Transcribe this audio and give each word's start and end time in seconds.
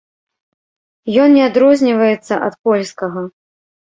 Ён 1.25 1.29
не 1.39 1.43
адрозніваецца 1.49 2.33
ад 2.47 2.57
польскага. 2.69 3.21